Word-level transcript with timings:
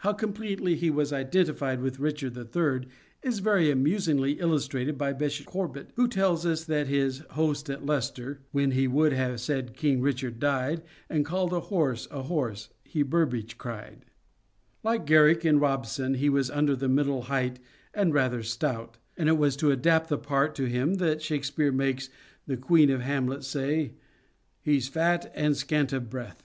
How 0.00 0.12
completely 0.12 0.74
he 0.76 0.90
was 0.90 1.14
identified 1.14 1.80
with 1.80 1.98
Richard 1.98 2.36
III. 2.36 2.88
is 3.22 3.38
very 3.38 3.70
amusingly 3.70 4.32
illustrated 4.32 4.98
by 4.98 5.14
Bishop 5.14 5.46
Corbet, 5.46 5.88
who 5.96 6.08
tells 6.08 6.44
us 6.44 6.62
that 6.64 6.88
his 6.88 7.20
host 7.30 7.70
at 7.70 7.86
Leicester— 7.86 8.40
When 8.52 8.72
he 8.72 8.86
would 8.86 9.14
have 9.14 9.40
said 9.40 9.72
King 9.74 10.02
Richard 10.02 10.38
died, 10.38 10.82
And 11.08 11.24
called 11.24 11.54
a 11.54 11.60
horse! 11.60 12.06
a 12.10 12.24
horse! 12.24 12.68
he 12.84 13.02
Burbage 13.02 13.56
cried. 13.56 14.02
22 14.02 14.02
SHAKESPEAREAN 14.02 14.82
THEATRES 14.82 14.84
Like 14.84 15.06
Garrick 15.06 15.44
and 15.46 15.58
Robson, 15.62 16.14
he 16.20 16.28
was 16.28 16.50
under 16.50 16.76
the 16.76 16.88
middle 16.90 17.22
height 17.22 17.58
and 17.94 18.12
rather 18.12 18.42
stout, 18.42 18.98
and 19.16 19.30
it 19.30 19.38
was 19.38 19.56
to 19.56 19.70
adapt 19.70 20.10
the 20.10 20.18
part 20.18 20.54
to 20.56 20.66
him 20.68 20.96
that 20.96 21.22
Shakespeare 21.22 21.72
makes 21.72 22.10
the 22.46 22.58
Queen 22.58 22.90
say 22.90 22.92
of 22.92 23.00
Hamlet," 23.00 23.54
He's 24.60 24.88
fat 24.88 25.32
and 25.34 25.56
scant 25.56 25.94
of 25.94 26.10
breath." 26.10 26.42